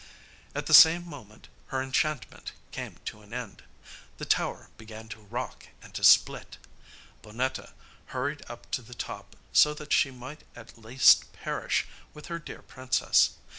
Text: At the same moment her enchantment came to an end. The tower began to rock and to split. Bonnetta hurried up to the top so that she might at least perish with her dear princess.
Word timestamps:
At 0.55 0.65
the 0.65 0.73
same 0.73 1.05
moment 1.07 1.47
her 1.67 1.79
enchantment 1.79 2.53
came 2.71 2.95
to 3.05 3.21
an 3.21 3.35
end. 3.35 3.63
The 4.17 4.25
tower 4.25 4.71
began 4.75 5.07
to 5.09 5.19
rock 5.21 5.67
and 5.79 5.93
to 5.93 6.03
split. 6.03 6.57
Bonnetta 7.21 7.73
hurried 8.07 8.41
up 8.49 8.71
to 8.71 8.81
the 8.81 8.95
top 8.95 9.35
so 9.53 9.75
that 9.75 9.93
she 9.93 10.09
might 10.09 10.43
at 10.55 10.75
least 10.75 11.31
perish 11.33 11.85
with 12.15 12.29
her 12.33 12.39
dear 12.39 12.63
princess. 12.63 13.35